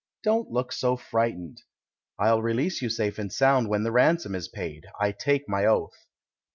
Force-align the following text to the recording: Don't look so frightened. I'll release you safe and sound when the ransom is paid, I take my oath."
Don't 0.23 0.49
look 0.49 0.71
so 0.71 0.95
frightened. 0.97 1.61
I'll 2.17 2.41
release 2.41 2.81
you 2.81 2.89
safe 2.89 3.19
and 3.19 3.31
sound 3.31 3.69
when 3.69 3.83
the 3.83 3.91
ransom 3.91 4.33
is 4.33 4.47
paid, 4.47 4.87
I 4.99 5.11
take 5.11 5.47
my 5.47 5.63
oath." 5.67 6.07